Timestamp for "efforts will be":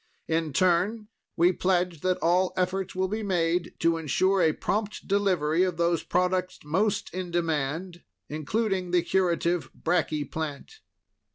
2.57-3.21